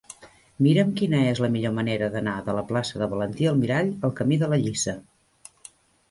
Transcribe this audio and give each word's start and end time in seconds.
Mira'm 0.67 0.91
quina 0.99 1.17
és 1.33 1.41
la 1.43 1.49
millor 1.55 1.73
manera 1.79 2.07
d'anar 2.15 2.33
de 2.47 2.55
la 2.59 2.63
plaça 2.71 3.01
de 3.01 3.07
Valentí 3.11 3.47
Almirall 3.51 3.91
al 4.09 4.15
camí 4.21 4.39
de 4.45 4.49
la 4.55 4.59
Lliça. 4.63 4.97